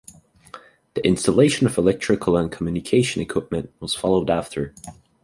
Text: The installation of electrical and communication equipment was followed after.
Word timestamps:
The 0.95 1.05
installation 1.05 1.67
of 1.67 1.77
electrical 1.77 2.35
and 2.35 2.51
communication 2.51 3.21
equipment 3.21 3.71
was 3.79 3.93
followed 3.93 4.31
after. 4.31 4.73